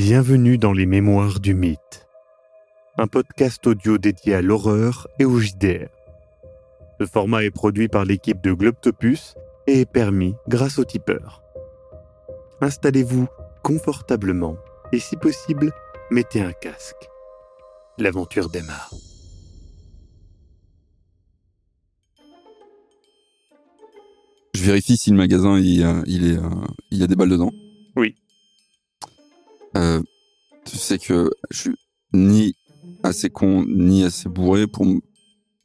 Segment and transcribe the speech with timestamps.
[0.00, 2.06] Bienvenue dans les Mémoires du Mythe,
[2.98, 5.88] un podcast audio dédié à l'horreur et au JDR.
[7.00, 9.34] Ce format est produit par l'équipe de Globtopus
[9.66, 11.42] et est permis grâce au tipeur.
[12.60, 13.26] Installez-vous
[13.64, 14.56] confortablement
[14.92, 15.72] et si possible,
[16.12, 17.08] mettez un casque.
[17.98, 18.94] L'aventure démarre.
[24.54, 26.38] Je vérifie si le magasin il, euh, il est,
[26.92, 27.50] il y a des balles dedans.
[27.96, 28.14] Oui.
[29.76, 30.02] Euh,
[30.64, 31.74] tu sais que je suis
[32.12, 32.54] ni
[33.02, 34.86] assez con ni assez bourré pour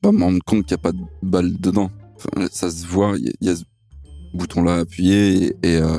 [0.02, 1.90] pas me rendre compte qu'il n'y a pas de balles dedans.
[2.16, 3.64] Enfin, ça se voit, il y, a- il y a ce
[4.34, 5.98] bouton-là à appuyer et, et, euh,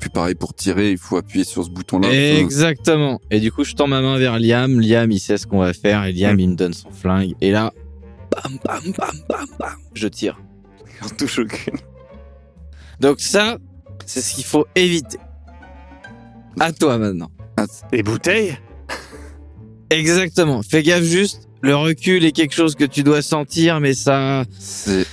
[0.00, 2.08] puis pareil pour tirer, il faut appuyer sur ce bouton-là.
[2.40, 3.20] Exactement.
[3.30, 4.80] Et du coup, je tends ma main vers Liam.
[4.80, 6.04] Liam, il sait ce qu'on va faire.
[6.04, 7.32] Et Liam, il me donne son flingue.
[7.40, 7.72] Et là,
[8.30, 10.38] bam, bam, bam, bam, bam, je tire.
[11.02, 11.78] On touche aucune.
[13.00, 13.58] Donc ça,
[14.04, 15.18] c'est ce qu'il faut éviter.
[16.60, 17.30] À toi maintenant.
[17.92, 18.56] Les bouteilles?
[19.90, 20.62] Exactement.
[20.62, 21.48] Fais gaffe juste.
[21.62, 25.06] Le recul est quelque chose que tu dois sentir, mais ça, c'est.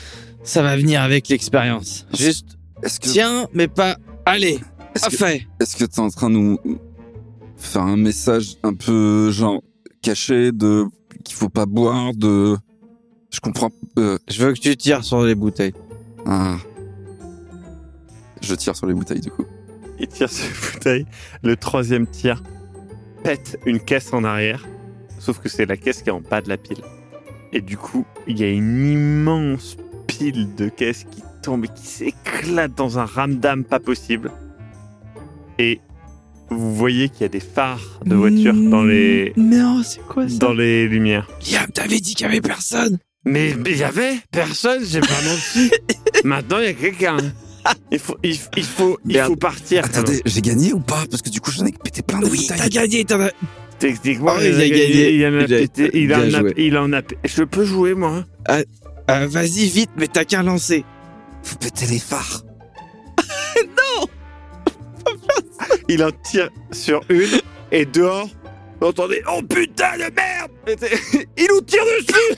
[0.44, 2.06] ça va venir avec l'expérience.
[2.14, 3.96] Juste, que tiens, mais pas.
[4.26, 4.60] Allez,
[4.96, 5.48] est-ce que fait.
[5.60, 6.60] est-ce que t'es en train de nous
[7.56, 9.62] faire un message un peu genre
[10.02, 10.86] caché de
[11.24, 12.58] qu'il faut pas boire de
[13.32, 15.74] je comprends euh, Je veux que tu tires sur les bouteilles.
[16.26, 16.58] ah.
[18.42, 19.46] je tire sur les bouteilles du coup
[20.02, 21.06] Il tire sur les bouteilles.
[21.44, 22.42] Le troisième tir
[23.24, 24.68] pète une caisse en arrière.
[25.20, 26.82] Sauf que c'est la caisse qui est en bas de la pile.
[27.54, 31.86] Et du coup, il y a une immense pile de caisses qui tombe et qui
[31.86, 34.32] s'éclate dans un ramdam pas possible.
[35.60, 35.80] Et
[36.50, 40.54] vous voyez qu'il y a des phares de voitures dans les, Non, c'est quoi dans
[40.54, 41.28] les lumières.
[41.52, 42.98] Liam, t'avais dit qu'il y avait personne.
[43.24, 45.70] Mais il y avait personne, j'ai pas menti.
[46.24, 47.18] Maintenant, il y a quelqu'un.
[47.92, 49.86] Il faut, il, il faut, il faut partir.
[49.86, 51.04] attendez j'ai gagné ou pas?
[51.10, 53.32] Parce que du coup j'en ai pété plein de Oui, t'as gagné, t'en as.
[53.80, 55.12] Techniquement, Oh, il, il a gagné.
[55.14, 55.90] Il en a pété.
[55.94, 56.54] Il en a, joué.
[56.58, 57.02] il en a.
[57.26, 58.24] Je peux jouer moi?
[58.50, 58.64] Euh,
[59.28, 60.86] Vas-y vite, mais t'as qu'à lancer.
[61.44, 62.44] faut péter les phares
[65.90, 67.42] Il en tire sur une
[67.72, 68.30] et dehors.
[68.80, 70.52] Vous entendez Oh putain de merde
[71.38, 72.38] Il nous tire dessus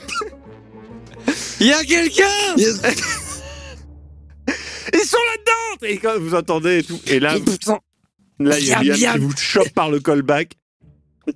[1.60, 2.54] Il y a quelqu'un
[4.92, 7.00] Ils sont là-dedans Et quand vous entendez et tout.
[7.06, 7.36] Et là,
[8.38, 10.54] il y a Liam, qui vous chope par le callback,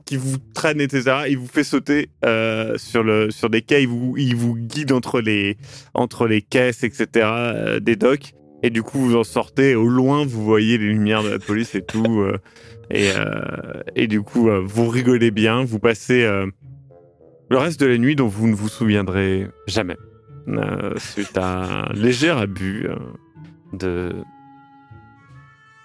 [0.04, 1.24] qui vous traîne, etc.
[1.28, 3.82] Il vous fait sauter euh, sur, le, sur des quais.
[3.82, 5.56] Il vous, il vous guide entre les,
[5.94, 7.08] entre les caisses, etc.
[7.24, 8.34] euh, des docks.
[8.62, 9.74] Et du coup, vous en sortez.
[9.74, 12.20] Au loin, vous voyez les lumières de la police et tout.
[12.20, 12.38] euh,
[12.90, 13.10] et,
[13.94, 15.62] et du coup, vous rigolez bien.
[15.62, 16.26] Vous passez
[17.50, 19.96] le reste de la nuit dont vous ne vous souviendrez jamais.
[20.48, 20.94] Euh,
[21.36, 22.88] à un léger abus
[23.72, 24.24] de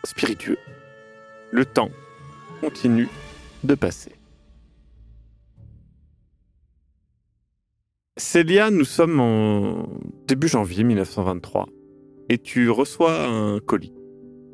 [0.03, 0.57] spiritueux.
[1.51, 1.91] Le temps
[2.61, 3.09] continue
[3.63, 4.13] de passer.
[8.17, 9.89] Célia, nous sommes en
[10.27, 11.67] début janvier 1923
[12.29, 13.93] et tu reçois un colis.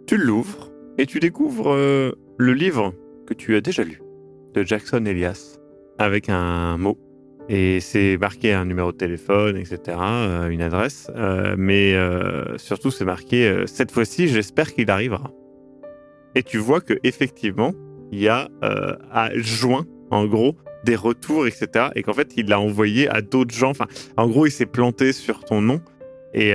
[0.07, 2.93] Tu l'ouvres et tu découvres euh, le livre
[3.27, 4.01] que tu as déjà lu
[4.53, 5.57] de Jackson Elias
[5.97, 6.97] avec un mot.
[7.51, 11.09] Et c'est marqué un numéro de téléphone, etc., euh, une adresse.
[11.15, 15.31] euh, mais euh, surtout, c'est marqué euh, cette fois-ci, j'espère qu'il arrivera.
[16.35, 17.73] Et tu vois que effectivement,
[18.11, 18.49] il y a
[19.11, 21.87] à juin, en gros, des retours, etc.
[21.95, 23.71] Et qu'en fait, il l'a envoyé à d'autres gens.
[23.71, 25.81] Enfin, en gros, il s'est planté sur ton nom.
[26.35, 26.53] Et,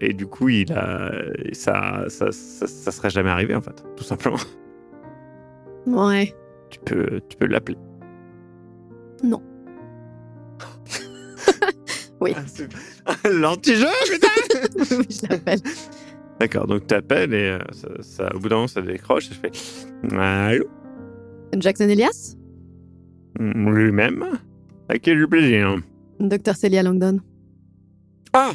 [0.00, 1.10] et du coup, il a,
[1.52, 4.38] ça, ça, ça, ça serait jamais arrivé, en fait, tout simplement.
[5.86, 6.32] Ouais.
[6.70, 7.78] Tu peux, tu peux l'appeler.
[9.22, 9.42] Non.
[12.26, 13.30] Oui.
[13.30, 14.28] L'anti-jeu, putain
[14.98, 15.60] oui, je l'appelle.
[16.40, 19.34] D'accord, donc tu appelles et euh, ça, ça- au bout d'un moment, ça décroche et
[19.34, 19.38] je
[20.10, 20.64] fais Allô?
[21.56, 22.36] Jackson Elias?
[23.38, 24.24] Lui-même
[24.88, 25.76] À quel plaisir?
[26.20, 27.20] Docteur Celia Langdon.
[28.32, 28.52] Ah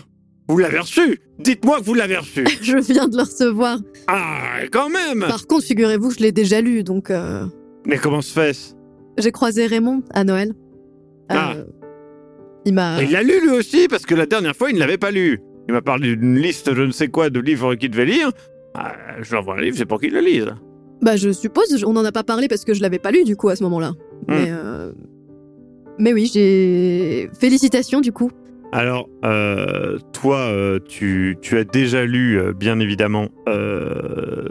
[0.48, 3.80] Vous l'avez reçu Dites-moi que vous l'avez reçu Je viens de le recevoir.
[4.08, 7.46] Ah, quand même Par contre, figurez-vous, je l'ai déjà lu, donc euh,
[7.86, 8.76] Mais comment se fait?
[9.18, 10.54] j'ai croisé Raymond à Noël.
[11.32, 11.54] Euh, Ah.
[12.66, 13.02] Il m'a.
[13.02, 15.40] Il l'a lu lui aussi, parce que la dernière fois, il ne l'avait pas lu.
[15.68, 18.32] Il m'a parlé d'une liste, je ne sais quoi, de livres qu'il devait lire.
[18.74, 20.48] Ah, je lui envoie un livre, c'est pour qu'il le lise.
[21.02, 23.36] Bah, je suppose, on n'en a pas parlé parce que je l'avais pas lu du
[23.36, 23.94] coup à ce moment-là.
[24.28, 24.92] Mais, euh,
[25.98, 27.30] Mais oui, j'ai.
[27.40, 28.32] Félicitations du coup.
[28.74, 33.28] Alors, euh, toi, euh, tu, tu as déjà lu, euh, bien évidemment,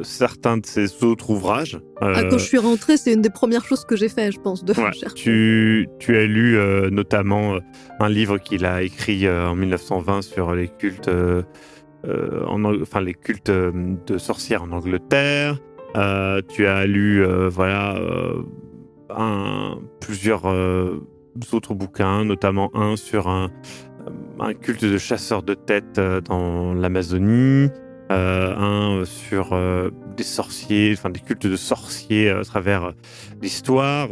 [0.03, 1.79] certains de ses autres ouvrages.
[2.01, 4.65] Ah, quand je suis rentrée, c'est une des premières choses que j'ai fait, je pense,
[4.65, 5.15] de Ouais, recherche.
[5.15, 6.59] tu, tu as lu
[6.91, 7.59] notamment
[7.99, 11.11] un livre qu'il a écrit en 1920 sur les cultes,
[12.47, 15.59] en, enfin les cultes de sorcières en Angleterre.
[16.49, 17.99] Tu as lu, voilà,
[19.11, 20.45] un, plusieurs
[21.53, 23.51] autres bouquins, notamment un sur un,
[24.41, 27.69] un culte de chasseurs de têtes euh, dans l'Amazonie,
[28.11, 32.93] euh, un sur euh, des sorciers, enfin des cultes de sorciers à travers
[33.41, 34.09] l'histoire,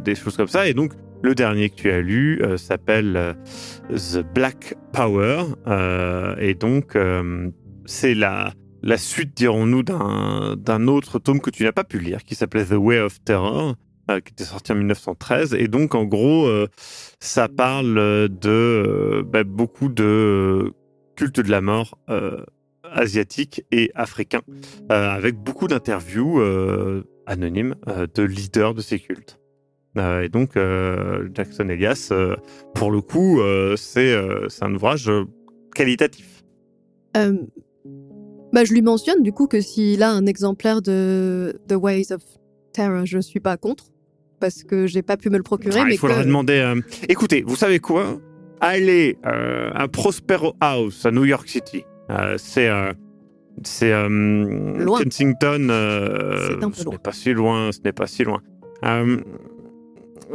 [0.00, 0.66] des choses comme ça.
[0.68, 0.92] Et donc,
[1.22, 3.36] le dernier que tu as lu s'appelle
[3.90, 5.44] The Black Power.
[6.38, 6.98] et donc,
[7.84, 12.34] c'est la, la suite, dirons-nous, d'un autre tome que tu n'as pas pu lire, qui
[12.34, 13.76] s'appelait The Way of Terror,
[14.08, 15.54] qui était sorti en 1913.
[15.54, 16.68] Et donc, en gros, euh,
[17.20, 17.94] ça parle
[18.28, 20.70] de euh, bah, beaucoup de euh,
[21.16, 22.44] cultes de la mort euh,
[22.84, 24.42] asiatiques et africains,
[24.90, 29.38] euh, avec beaucoup d'interviews euh, anonymes euh, de leaders de ces cultes.
[29.96, 32.36] Euh, et donc, euh, Jackson Elias, euh,
[32.74, 35.24] pour le coup, euh, c'est euh, un ouvrage euh,
[35.74, 36.42] qualitatif.
[37.16, 37.38] Euh,
[38.52, 42.22] bah, je lui mentionne du coup que s'il a un exemplaire de The Ways of
[42.72, 43.93] Terror, je suis pas contre
[44.40, 45.80] parce que j'ai pas pu me le procurer.
[45.80, 46.24] Ah, mais il faut que...
[46.24, 46.54] demander.
[46.58, 48.18] euh, Écoutez, vous savez quoi?
[48.60, 51.84] Allez euh, à Prospero House à New York City.
[52.10, 52.92] Euh, c'est euh,
[53.62, 54.08] c'est euh,
[54.78, 55.02] Loin.
[55.02, 55.66] Kensington.
[55.68, 57.72] C'est un peu ce n'est pas si loin.
[57.72, 58.40] Ce n'est pas si loin.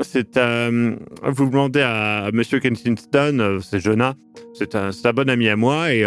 [0.02, 4.13] C'est vous demandez à Monsieur Kensington, c'est Jonah,
[4.54, 6.06] c'est un, un bon ami à moi et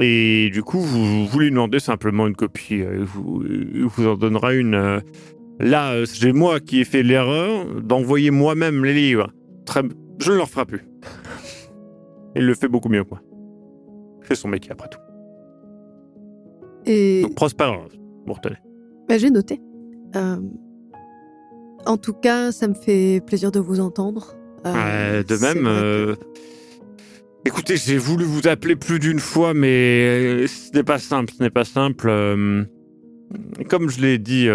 [0.00, 4.16] et du coup vous, vous lui demandez simplement une copie, il vous, il vous en
[4.16, 5.00] donnera une.
[5.58, 9.32] Là, euh, j'ai moi qui ai fait l'erreur d'envoyer moi-même les livres.
[9.64, 9.82] Très...
[10.18, 10.82] Je ne le referai plus.
[12.34, 13.04] Il le fait beaucoup mieux.
[14.20, 14.98] Il fait son métier après tout.
[16.84, 17.72] Et Donc, Prosper,
[18.26, 18.56] vous retenez.
[19.08, 19.60] bah, j'ai noté.
[20.14, 20.36] Euh,
[21.86, 24.34] En tout cas, ça me fait plaisir de vous entendre.
[24.66, 26.16] Euh, Euh, de c'est même, que-
[27.44, 31.50] écoutez, j'ai voulu vous appeler plus d'une fois, mais ce n'est pas simple, ce n'est
[31.50, 32.08] pas simple.
[33.68, 34.48] Comme je l'ai dit,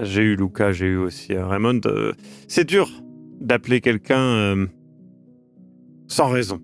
[0.00, 1.80] j'ai eu Luca, j'ai eu aussi euh, Raymond.
[1.86, 2.12] euh,
[2.46, 2.88] C'est dur
[3.40, 4.66] d'appeler quelqu'un euh,
[6.06, 6.60] sans raison.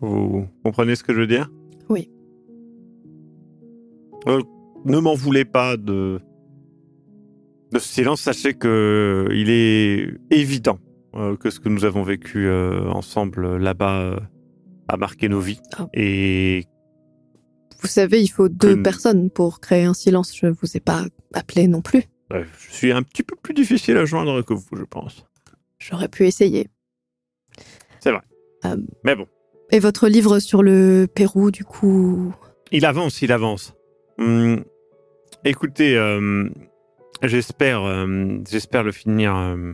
[0.00, 1.50] Vous comprenez ce que je veux dire?
[1.88, 2.10] Oui.
[4.26, 4.40] Euh,
[4.84, 6.18] ne m'en voulez pas de
[7.72, 8.20] de ce silence.
[8.22, 10.78] Sachez que il est évident
[11.16, 14.20] euh, que ce que nous avons vécu euh, ensemble là-bas
[14.88, 15.60] a marqué nos vies.
[15.94, 16.64] Et
[17.80, 20.34] Vous savez, il faut deux personnes pour créer un silence.
[20.36, 22.04] Je vous ai pas appelé non plus.
[22.30, 25.26] je suis un petit peu plus difficile à joindre que vous, je pense.
[25.78, 26.68] J'aurais pu essayer.
[28.00, 28.22] C'est vrai.
[28.64, 29.26] Euh, Mais bon,
[29.70, 32.34] Et votre livre sur le Pérou, du coup,
[32.72, 33.74] il avance, il avance.
[34.18, 34.64] Hum,
[35.44, 36.48] écoutez, euh,
[37.22, 39.72] j'espère, euh, j'espère le finir euh,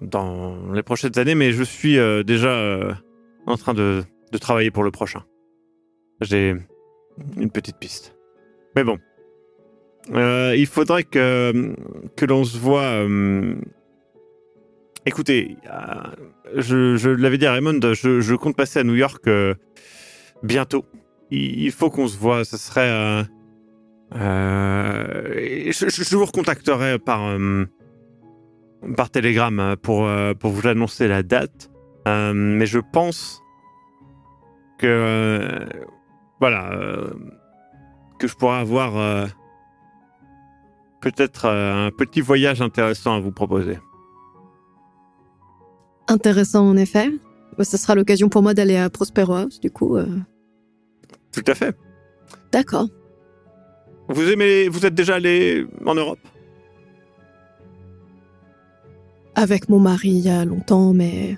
[0.00, 2.96] dans les prochaines années, mais je suis déjà
[3.46, 5.24] en train de, de travailler pour le prochain.
[6.20, 6.56] J'ai
[7.36, 8.14] une petite piste.
[8.76, 8.98] Mais bon,
[10.14, 11.74] Euh, il faudrait que,
[12.16, 12.82] que l'on se voit.
[13.04, 13.54] euh,
[15.04, 15.76] Écoutez, euh,
[16.56, 19.28] je, je l'avais dit à Raymond, je, je compte passer à New York
[20.42, 20.84] bientôt.
[21.30, 22.44] Il, faut qu'on se voit.
[22.44, 23.24] Ce serait.
[24.12, 27.36] je, je- vous recontacterai par,
[28.96, 30.08] par télégramme pour,
[30.40, 31.70] pour vous annoncer la date.
[32.06, 33.42] Mais je pense
[34.78, 35.66] que.
[36.40, 36.72] Voilà.
[36.72, 37.10] euh,
[38.18, 38.96] que je pourrais avoir.
[38.96, 39.26] euh,
[41.00, 43.78] Peut-être euh, un petit voyage intéressant à vous proposer.
[46.08, 47.10] intéressant en effet.
[47.56, 49.96] Bah, Ce sera l'occasion pour moi d'aller à Prospero House, du coup.
[51.32, 51.76] Tout à fait.
[52.50, 52.88] D'accord.
[54.08, 56.18] Vous aimez, vous êtes déjà allé en Europe?
[59.34, 61.36] Avec mon mari il y a longtemps, mais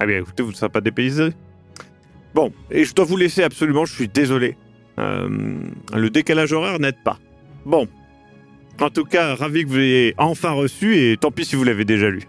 [0.00, 1.32] Ah bien, écoutez, vous ne serez pas dépaysé.
[2.34, 4.56] Bon, et je dois vous laisser absolument, je suis désolé.
[4.98, 5.28] Euh,
[5.94, 7.18] le décalage horaire n'aide pas.
[7.64, 7.88] Bon.
[8.80, 11.84] En tout cas, ravi que vous l'ayez enfin reçu, et tant pis si vous l'avez
[11.84, 12.22] déjà lu.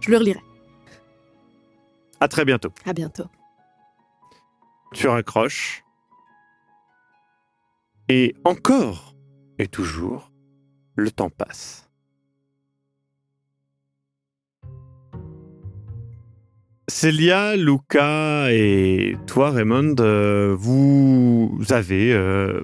[0.00, 0.40] je le relirai.
[2.20, 2.72] À très bientôt.
[2.84, 3.26] À bientôt.
[4.92, 5.84] Tu raccroches.
[8.08, 9.14] Et encore
[9.58, 10.30] et toujours,
[10.96, 11.87] le temps passe.
[16.88, 22.62] Célia, Luca et toi, Raymond, euh, vous avez euh,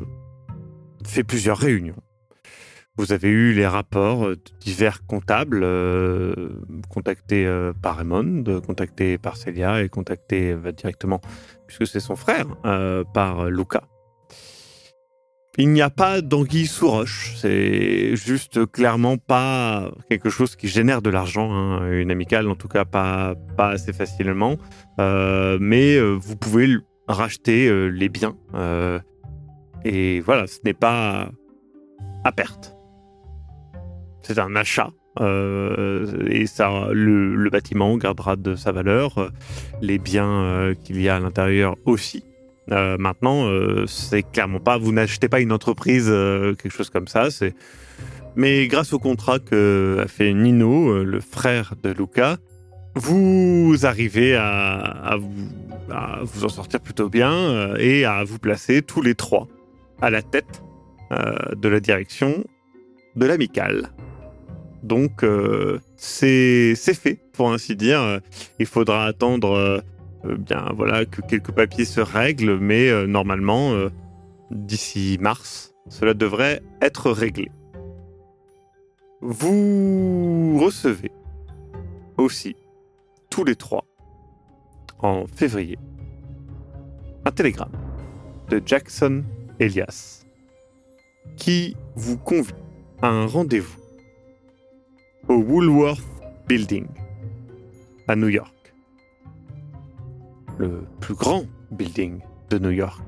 [1.06, 1.96] fait plusieurs réunions.
[2.96, 6.34] Vous avez eu les rapports de divers comptables euh,
[6.88, 7.46] contactés
[7.82, 11.20] par Raymond, contactés par Célia et contactés directement
[11.66, 12.46] puisque c'est son frère,
[13.12, 13.82] par Luca.
[15.56, 17.34] Il n'y a pas d'anguille sous roche.
[17.36, 21.52] C'est juste clairement pas quelque chose qui génère de l'argent.
[21.52, 21.92] hein.
[21.92, 24.56] Une amicale, en tout cas, pas, pas assez facilement.
[24.98, 28.36] Euh, mais euh, vous pouvez racheter euh, les biens.
[29.84, 31.30] et voilà, ce n'est pas
[32.24, 32.76] à perte.
[34.22, 34.90] C'est un achat.
[35.20, 39.30] et ça, le, bâtiment gardera de sa valeur,
[39.80, 42.24] les biens qu'il y a à l'intérieur aussi.
[42.72, 47.08] Euh, maintenant, euh, c'est clairement pas, vous n'achetez pas une entreprise, euh, quelque chose comme
[47.08, 47.28] ça.
[48.36, 52.38] Mais grâce au contrat que fait Nino, le frère de Luca,
[52.96, 55.48] vous arrivez à, vous,
[55.90, 59.46] à vous en sortir plutôt bien et à vous placer tous les trois
[60.00, 60.62] à la tête
[61.10, 62.44] de la direction
[63.14, 63.90] de l'amicale.
[64.82, 65.24] Donc
[65.96, 68.20] c'est c'est fait pour ainsi dire.
[68.58, 69.82] Il faudra attendre
[70.24, 73.90] bien voilà que quelques papiers se règlent, mais euh, normalement euh,
[74.50, 77.50] d'ici mars, cela devrait être réglé.
[79.20, 81.10] Vous recevez
[82.16, 82.56] aussi
[83.30, 83.84] tous les trois
[84.98, 85.78] en février
[87.24, 87.72] un télégramme
[88.50, 89.24] de Jackson
[89.58, 90.24] Elias
[91.36, 92.52] qui vous convie
[93.02, 93.80] à un rendez-vous
[95.28, 96.02] au Woolworth
[96.46, 96.86] Building
[98.08, 98.53] à New York.
[100.58, 102.20] Le plus grand building
[102.50, 103.02] de New York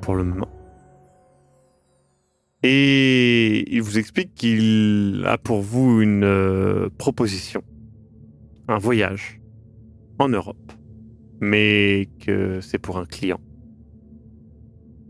[0.00, 0.48] pour le moment.
[2.62, 7.62] Et il vous explique qu'il a pour vous une euh, proposition,
[8.66, 9.40] un voyage
[10.18, 10.72] en Europe,
[11.40, 13.40] mais que c'est pour un client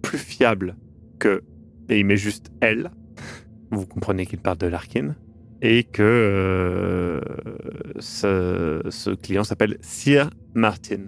[0.02, 0.76] plus fiable
[1.18, 1.42] que,
[1.88, 2.90] et il met juste elle,
[3.70, 5.14] vous comprenez qu'il parle de Larkin,
[5.62, 7.20] et que euh,
[7.98, 11.06] ce, ce client s'appelle Sir Martin.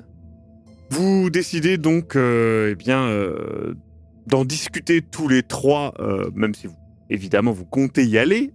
[0.91, 3.75] Vous décidez donc euh, eh bien, euh,
[4.27, 6.77] d'en discuter tous les trois, euh, même si vous,
[7.11, 8.53] évidemment vous comptez y aller,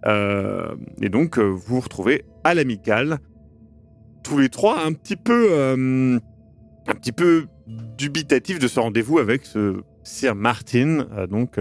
[1.01, 3.19] et donc vous vous retrouvez à l'amicale,
[4.23, 5.53] tous les trois un petit peu,
[6.87, 11.59] un petit peu dubitatif de ce rendez-vous avec ce Sir Martin, donc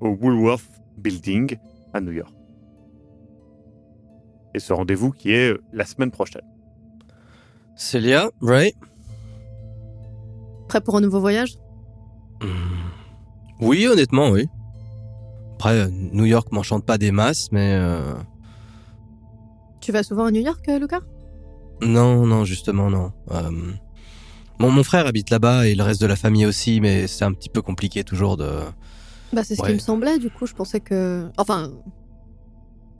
[0.00, 1.56] au Woolworth Building
[1.92, 2.34] à New York.
[4.54, 6.46] Et ce rendez-vous qui est la semaine prochaine.
[7.74, 8.74] Célia, Ray
[10.68, 11.54] Prêt pour un nouveau voyage?
[13.60, 14.46] Oui, honnêtement, oui.
[15.54, 17.74] Après, euh, New York m'enchante pas des masses, mais...
[17.74, 18.14] euh,
[19.80, 21.00] Tu vas souvent à New York, euh, Lucas
[21.82, 23.12] Non, non, justement, non.
[23.32, 23.50] Euh,
[24.60, 27.32] Mon, mon frère habite là-bas et le reste de la famille aussi, mais c'est un
[27.32, 28.48] petit peu compliqué toujours de...
[29.32, 29.68] Bah, c'est ce Ouais.
[29.68, 31.28] qui me semblait, du coup, je pensais que.
[31.36, 31.70] Enfin.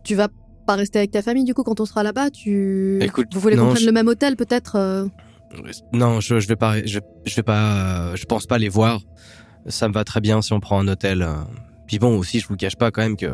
[0.04, 0.28] Tu vas
[0.66, 2.98] pas rester avec ta famille, du coup, quand on sera là-bas Tu.
[3.02, 5.08] Écoute, Vous voulez qu'on prenne je- le même hôtel, peut-être
[5.92, 9.00] Non, je, je vais pas, je, je vais pas, je pense pas les voir.
[9.66, 11.22] Ça me va très bien si on prend un hôtel.
[11.22, 11.34] euh.
[11.86, 13.26] Puis bon, aussi, je vous cache pas quand même que,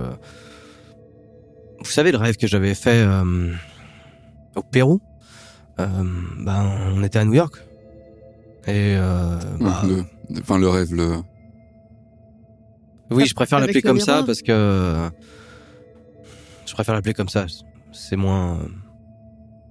[1.81, 3.53] vous savez, le rêve que j'avais fait euh,
[4.55, 5.01] au Pérou,
[5.81, 5.87] euh,
[6.39, 7.57] ben, on était à New York.
[8.67, 10.05] Et euh, bah, le,
[10.41, 11.17] enfin, le rêve, le.
[13.11, 15.11] oui, je préfère l'appeler le comme ça parce que
[16.67, 17.47] je préfère l'appeler comme ça.
[17.93, 18.59] C'est moins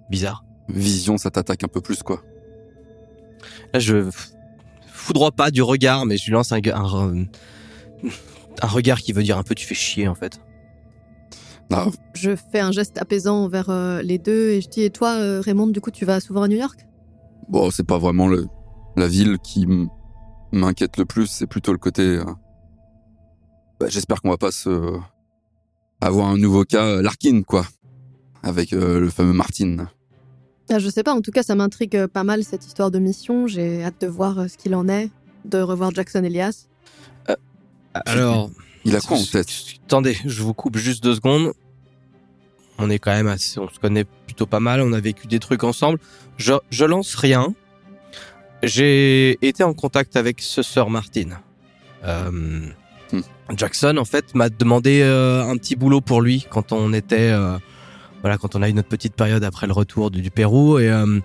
[0.10, 0.44] bizarre.
[0.70, 2.22] Vision, ça t'attaque un peu plus, quoi.
[3.74, 4.10] Là, je
[4.88, 7.26] foudroie pas du regard, mais je lui lance un, un,
[8.62, 10.40] un regard qui veut dire un peu tu fais chier en fait.
[11.72, 15.14] Ah, Je fais un geste apaisant envers euh, les deux et je dis Et toi,
[15.14, 16.86] euh, Raymond, du coup, tu vas souvent à New York?
[17.50, 18.48] Bon, c'est pas vraiment le,
[18.96, 19.68] la ville qui
[20.52, 22.04] m'inquiète le plus, c'est plutôt le côté.
[22.04, 22.24] euh,
[23.80, 25.00] bah, J'espère qu'on va pas se
[26.02, 27.66] avoir un nouveau cas euh, Larkin, quoi,
[28.44, 29.88] avec euh, le fameux Martin.
[30.70, 33.00] Ah, Je sais pas, en tout cas, ça m'intrigue euh, pas mal cette histoire de
[33.00, 33.48] mission.
[33.48, 35.10] J'ai hâte de voir euh, ce qu'il en est,
[35.46, 36.68] de revoir Jackson Elias.
[37.94, 38.50] Alors,
[38.86, 39.48] Il a quoi en tête?
[39.86, 41.54] attendez, je vous coupe juste deux secondes.
[42.80, 45.40] On est quand même assez, on se connaît plutôt pas mal, on a vécu des
[45.40, 46.00] trucs ensemble.
[46.38, 47.54] Je, je lance rien.
[48.64, 51.30] J'ai été en contact avec ce sœur Martin.
[52.04, 52.68] Euh,
[53.14, 53.22] Hmm.
[53.56, 57.58] Jackson, en fait, m'a demandé euh, un petit boulot pour lui quand on était, euh,
[58.24, 60.80] voilà, quand on a eu notre petite période après le retour du, du Pérou.
[60.80, 61.20] Et euh,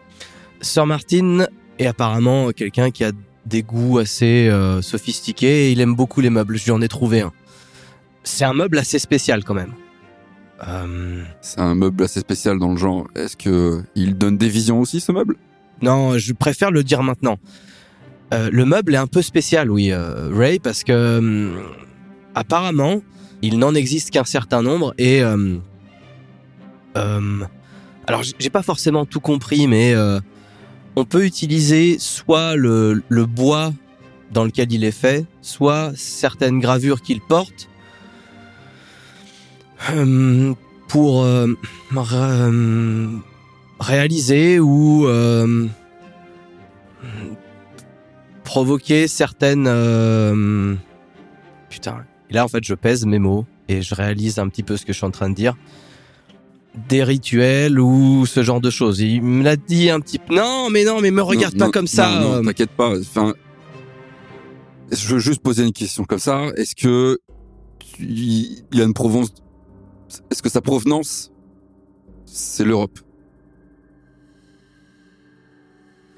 [0.61, 1.47] sœur Martin
[1.78, 3.12] est apparemment quelqu'un qui a
[3.47, 6.59] des goûts assez euh, sophistiqués et il aime beaucoup les meubles.
[6.59, 7.33] Je lui en ai trouvé un.
[8.25, 9.73] C'est un meuble assez spécial quand même.
[10.67, 13.07] Euh, C'est un meuble assez spécial dans le genre.
[13.14, 15.37] Est-ce que il donne des visions aussi, ce meuble?
[15.81, 17.38] Non, je préfère le dire maintenant.
[18.35, 21.52] Euh, le meuble est un peu spécial, oui, euh, Ray, parce que
[22.35, 23.00] apparemment,
[23.40, 25.23] il n'en existe qu'un certain nombre et
[26.95, 27.47] hum,
[28.07, 30.21] alors j'ai pas forcément tout compris, mais euh,
[30.97, 33.73] on peut utiliser soit le, bois
[34.33, 37.68] dans lequel il est fait, soit certaines gravures qu'il porte
[40.88, 41.47] pour euh,
[41.95, 43.23] hum,
[43.78, 45.66] réaliser ou euh,
[48.42, 49.66] provoquer certaines...
[49.68, 50.75] euh,
[51.68, 52.04] Putain.
[52.30, 54.85] Et là, en fait, je pèse mes mots et je réalise un petit peu ce
[54.85, 55.54] que je suis en train de dire.
[56.88, 59.00] Des rituels ou ce genre de choses.
[59.00, 60.34] Il me l'a dit un petit peu.
[60.34, 62.20] Non, mais non, mais me regarde Non, pas non, comme ça.
[62.20, 62.96] Non, non, t'inquiète pas.
[62.98, 63.34] Enfin,
[64.92, 66.46] je veux juste poser une question comme ça.
[66.56, 67.18] Est-ce que
[68.00, 69.32] il y a une provenance
[70.30, 71.32] Est-ce que sa provenance
[72.26, 72.98] c'est l'Europe?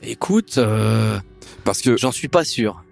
[0.02, 1.18] Écoute, euh,
[1.64, 2.84] Parce que j'en suis pas sûr.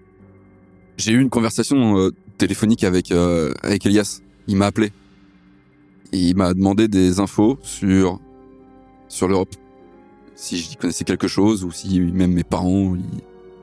[0.97, 4.21] j'ai eu une conversation euh, téléphonique avec euh, avec Elias.
[4.47, 4.91] Il m'a appelé.
[6.11, 8.19] Et il m'a demandé des infos sur
[9.07, 9.53] sur l'Europe.
[10.35, 12.99] Si j'y connaissais quelque chose ou si même mes parents y,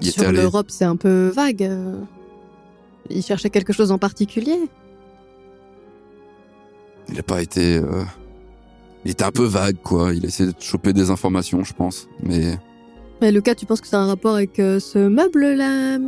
[0.04, 0.42] y étaient Sur allés.
[0.42, 1.62] l'Europe, c'est un peu vague.
[1.62, 2.00] euh.
[3.08, 4.58] Il cherchait quelque chose en particulier.
[7.08, 7.76] Il n'a pas été.
[7.78, 8.02] euh,
[9.04, 10.12] Il était un peu vague, quoi.
[10.12, 12.08] Il a essayé de choper des informations, je pense.
[12.22, 12.58] Mais
[13.20, 15.98] Mais Lucas, tu penses que c'est un rapport avec euh, ce meuble, la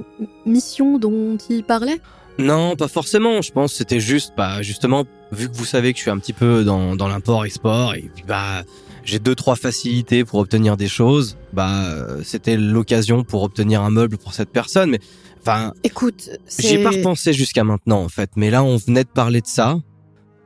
[0.45, 2.01] mission dont il parlait?
[2.39, 3.41] Non, pas forcément.
[3.43, 6.19] Je pense que c'était juste, bah, justement, vu que vous savez que je suis un
[6.19, 8.63] petit peu dans, dans l'import-export et puis, bah,
[9.05, 14.19] j'ai deux, trois facilités pour obtenir des choses, bah, c'était l'occasion pour obtenir un meuble
[14.19, 14.91] pour cette personne.
[14.91, 15.01] Mais,
[15.41, 18.31] enfin, Écoute, j'y ai pas repensé jusqu'à maintenant, en fait.
[18.37, 19.79] Mais là, on venait de parler de ça.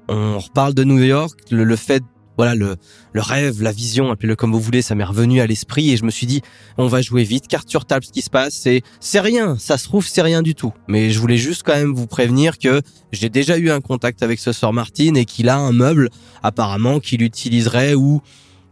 [0.08, 2.02] On reparle de New York, le, le fait,
[2.42, 2.76] voilà, le,
[3.20, 6.10] rêve, la vision, appelez-le comme vous voulez, ça m'est revenu à l'esprit et je me
[6.10, 6.42] suis dit,
[6.76, 9.78] on va jouer vite, carte sur table, ce qui se passe, c'est, c'est rien, ça
[9.78, 10.72] se trouve, c'est rien du tout.
[10.88, 12.82] Mais je voulais juste quand même vous prévenir que
[13.12, 16.08] j'ai déjà eu un contact avec ce sort Martin et qu'il a un meuble,
[16.42, 18.22] apparemment, qu'il utiliserait ou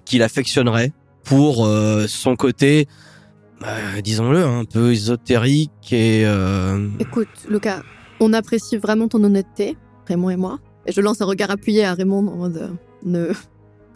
[0.05, 2.89] qu'il affectionnerait pour euh, son côté,
[3.65, 6.25] euh, disons-le, un peu ésotérique et...
[6.27, 7.83] euh, Écoute, Lucas,
[8.19, 9.77] on apprécie vraiment ton honnêteté,
[10.09, 10.59] Raymond et moi.
[10.87, 12.57] Et je lance un regard appuyé à Raymond en mode...
[12.57, 12.69] euh,
[13.05, 13.33] ne...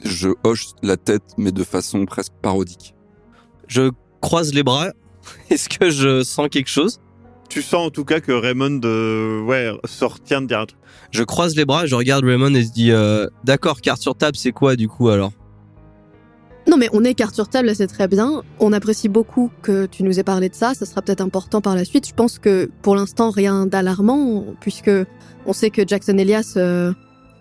[0.05, 2.95] je hoche la tête, mais de façon presque parodique.
[3.67, 4.91] Je croise les bras.
[5.51, 7.01] Est-ce que je sens quelque chose?
[7.49, 10.81] Tu sens en tout cas que Raymond euh, ouais, se retient de dire un truc.
[11.11, 14.37] Je croise les bras, je regarde Raymond et je dis euh, D'accord, carte sur table,
[14.37, 15.33] c'est quoi du coup alors?
[16.67, 18.43] Non mais on est carte sur table, c'est très bien.
[18.59, 20.73] On apprécie beaucoup que tu nous aies parlé de ça.
[20.75, 22.09] Ça sera peut-être important par la suite.
[22.09, 24.91] Je pense que pour l'instant rien d'alarmant puisque
[25.47, 26.93] on sait que Jackson Elias euh,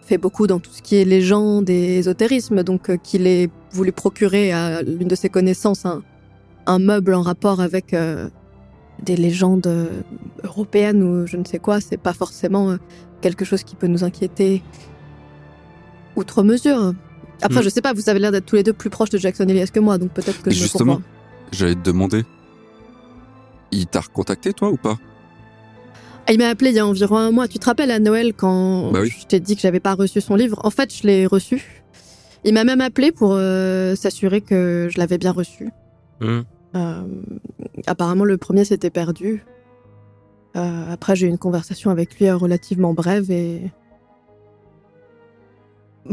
[0.05, 3.91] fait beaucoup dans tout ce qui est légende et ésotérisme, donc euh, qu'il ait voulu
[3.91, 6.01] procurer à l'une de ses connaissances un,
[6.65, 8.29] un meuble en rapport avec euh,
[9.01, 9.87] des légendes euh,
[10.43, 12.75] européennes ou je ne sais quoi, c'est pas forcément
[13.21, 14.61] quelque chose qui peut nous inquiéter
[16.15, 16.93] outre mesure.
[17.41, 17.63] Après, Hmm.
[17.63, 19.69] je sais pas, vous avez l'air d'être tous les deux plus proches de Jackson Elias
[19.73, 21.01] que moi, donc peut-être que je me justement.
[21.51, 22.23] J'allais te demander.
[23.71, 24.97] Il t'a recontacté, toi, ou pas?
[26.29, 27.47] Il m'a appelé il y a environ un mois.
[27.47, 29.09] Tu te rappelles à Noël quand Bah oui.
[29.09, 30.59] je t'ai dit que j'avais pas reçu son livre?
[30.63, 31.83] En fait, je l'ai reçu.
[32.45, 35.69] Il m'a même appelé pour euh, s'assurer que je l'avais bien reçu.
[36.21, 36.41] Hmm.
[36.75, 37.03] Euh,
[37.87, 39.45] apparemment, le premier s'était perdu.
[40.55, 43.71] Euh, après, j'ai eu une conversation avec lui relativement brève et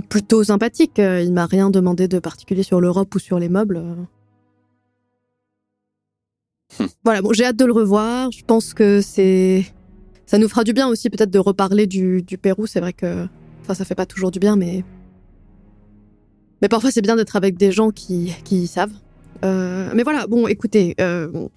[0.08, 0.98] plutôt sympathique.
[0.98, 3.78] Il m'a rien demandé de particulier sur l'Europe ou sur les meubles.
[6.78, 6.86] Hmm.
[7.04, 8.30] Voilà, bon, j'ai hâte de le revoir.
[8.30, 9.64] Je pense que c'est,
[10.30, 12.68] ça nous fera du bien aussi peut-être de reparler du, du Pérou.
[12.68, 13.26] C'est vrai que,
[13.62, 14.84] enfin, ça fait pas toujours du bien, mais
[16.62, 18.92] mais parfois c'est bien d'être avec des gens qui qui savent.
[19.44, 21.48] Euh, mais voilà, bon, écoutez, euh,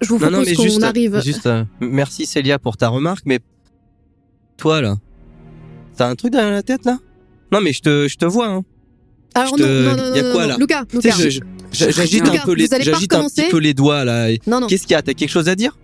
[0.00, 1.22] je vous Non, non, propose mais qu'on arrive.
[1.22, 3.38] juste euh, merci Célia pour ta remarque, mais
[4.56, 4.96] toi là,
[5.96, 6.98] t'as un truc derrière la tête là?
[7.52, 8.48] Non, mais je te, je te vois.
[8.48, 8.64] Hein.
[9.36, 10.56] Alors je non, te- non, non, y a non, quoi, non, là?
[10.58, 11.16] Lucas, Lucas.
[11.70, 12.78] j'agite un peu les, un
[13.28, 14.30] petit peu les doigts là.
[14.48, 15.02] Non, non, Qu'est-ce qu'il y a?
[15.02, 15.78] T'as quelque chose à dire?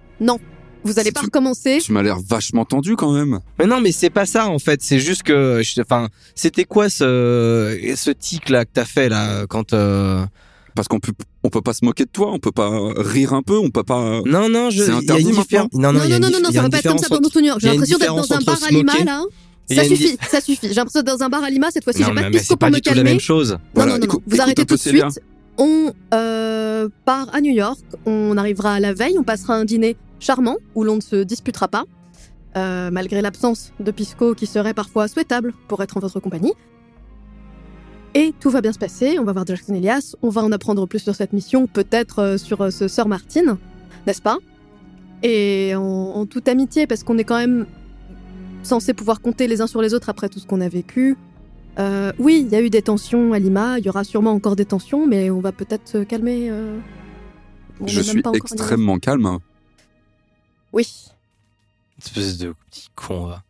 [0.84, 1.78] Vous allez Si pas tu- recommencer?
[1.82, 3.40] Tu m'as l'air vachement tendu quand même.
[3.58, 4.82] Mais non, mais c'est pas ça en fait.
[4.82, 9.72] C'est juste que, enfin, c'était quoi ce, ce tic là que t'as fait là quand
[9.72, 10.24] euh,
[10.74, 11.12] Parce qu'on peut,
[11.44, 13.82] on peut pas se moquer de toi, on peut pas rire un peu, on peut
[13.82, 14.20] pas.
[14.26, 14.82] Non, non, je.
[14.84, 15.32] C'est il y a interdit.
[15.74, 16.78] Non, non, Non, y a non, une non, non, il y a ça va pas
[16.78, 17.60] être comme ça entre- tout New York.
[17.60, 19.22] J'ai l'impression d'être dans un bar à Lima là.
[19.72, 20.58] Ça suffit, ça suffit.
[20.68, 22.02] J'ai l'impression d'être dans un bar à Lima cette fois-ci.
[22.04, 23.02] J'ai pas de pisco pour me la calmer.
[23.04, 23.56] même chose.
[23.76, 25.04] Non, non, non, vous arrêtez tout de suite.
[25.58, 29.94] On euh, part à New York, on arrivera à la veille, on passera un dîner
[30.20, 31.84] charmant où l'on ne se disputera pas,
[32.56, 36.52] euh, malgré l'absence de Pisco qui serait parfois souhaitable pour être en votre compagnie.
[38.14, 40.86] Et tout va bien se passer, on va voir Jackson Elias, on va en apprendre
[40.86, 43.58] plus sur cette mission, peut-être euh, sur euh, ce Sir Martin,
[44.06, 44.38] n'est-ce pas?
[45.22, 47.66] Et en, en toute amitié, parce qu'on est quand même
[48.62, 51.16] censé pouvoir compter les uns sur les autres après tout ce qu'on a vécu.
[51.78, 54.56] Euh, oui, il y a eu des tensions à Lima, il y aura sûrement encore
[54.56, 56.48] des tensions, mais on va peut-être se calmer.
[56.50, 56.78] euh.
[57.86, 59.38] Je suis extrêmement calme.
[60.72, 61.08] Oui.
[61.98, 63.42] Espèce de petit con va.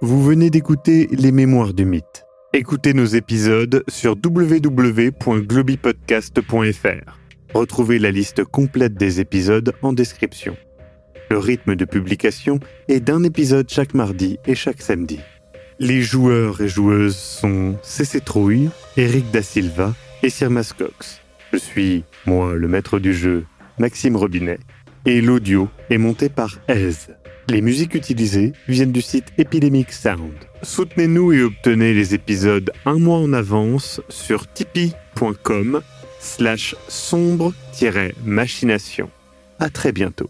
[0.00, 7.18] Vous venez d'écouter Les Mémoires du Mythe, Écoutez nos épisodes sur www.globipodcast.fr.
[7.52, 10.56] Retrouvez la liste complète des épisodes en description.
[11.30, 15.20] Le rythme de publication est d'un épisode chaque mardi et chaque samedi.
[15.80, 21.20] Les joueurs et joueuses sont CC Trouille, Eric Da Silva et Sir Cox.
[21.52, 23.46] Je suis, moi, le maître du jeu,
[23.78, 24.58] Maxime Robinet,
[25.06, 27.14] et l'audio est monté par Aise.
[27.48, 30.34] Les musiques utilisées viennent du site Epidemic Sound.
[30.62, 35.80] Soutenez-nous et obtenez les épisodes un mois en avance sur tipeee.com
[36.18, 39.10] slash sombre-machination.
[39.60, 40.28] À très bientôt.